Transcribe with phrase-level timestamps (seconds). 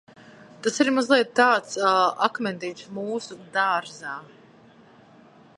[0.67, 1.77] "Tas ir mazliet tāds
[2.29, 4.19] "akmentiņš mūsu dārziņā"."